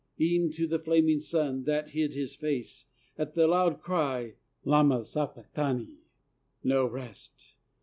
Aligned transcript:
E'en 0.19 0.49
to 0.49 0.65
the 0.65 0.79
flaming 0.79 1.19
sun, 1.19 1.63
that 1.65 1.91
hid 1.91 2.15
his 2.15 2.35
face 2.35 2.87
At 3.19 3.35
the 3.35 3.45
loud 3.45 3.81
cry, 3.81 4.33
"Lama 4.65 5.05
Sabachthani!" 5.05 5.99
No 6.63 6.87
rest! 6.87 7.53